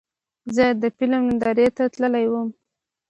[0.55, 2.49] زه د فلم نندارې ته تللی وم.